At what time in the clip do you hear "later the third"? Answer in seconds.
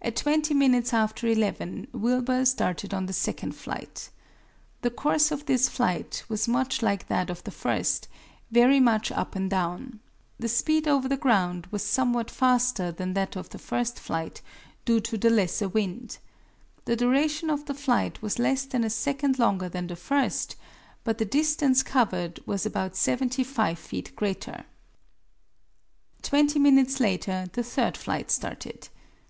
27.00-27.96